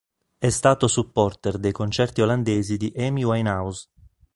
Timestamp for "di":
2.75-2.91